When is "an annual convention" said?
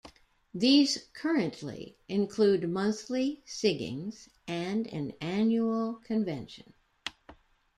4.87-6.73